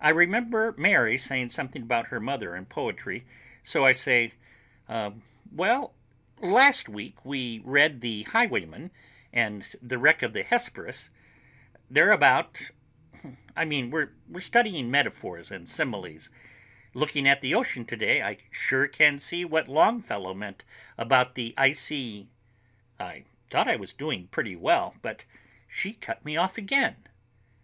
I 0.00 0.10
remember 0.10 0.76
Mary 0.78 1.18
saying 1.18 1.48
something 1.48 1.82
about 1.82 2.06
her 2.06 2.20
mother 2.20 2.54
and 2.54 2.68
poetry, 2.68 3.26
so 3.64 3.84
I 3.84 3.90
say, 3.90 4.34
"Well, 4.88 5.94
uh—last 6.40 6.88
week 6.88 7.16
we 7.24 7.58
read 7.64 8.00
'The 8.00 8.22
Highwayman' 8.28 8.92
and 9.32 9.74
'The 9.82 9.98
Wreck 9.98 10.22
of 10.22 10.34
the 10.34 10.44
Hesperus.' 10.44 11.10
They're 11.90 12.12
about—I 12.12 13.64
mean, 13.64 13.90
we 13.90 14.04
were 14.28 14.40
studying 14.40 14.88
metaphors 14.88 15.50
and 15.50 15.68
similes. 15.68 16.30
Looking 16.94 17.26
at 17.26 17.40
the 17.40 17.56
ocean 17.56 17.84
today, 17.84 18.22
I 18.22 18.38
sure 18.52 18.86
can 18.86 19.18
see 19.18 19.44
what 19.44 19.66
Longfellow 19.66 20.34
meant 20.34 20.64
about 20.96 21.34
the 21.34 21.54
icy...." 21.58 22.30
I 23.00 23.24
thought 23.50 23.66
I 23.66 23.74
was 23.74 23.92
doing 23.94 24.28
pretty 24.28 24.54
well, 24.54 24.94
but 25.02 25.24
she 25.66 25.92
cut 25.92 26.24
me 26.24 26.36
off 26.36 26.56
again. 26.56 27.08